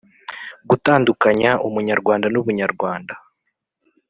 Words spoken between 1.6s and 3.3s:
umunyarwanda n ubunyarwanda